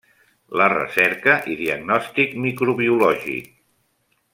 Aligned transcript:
La 0.61 0.69
recerca 0.73 1.35
i 1.55 1.59
diagnòstic 1.61 2.35
microbiològic. 2.49 3.57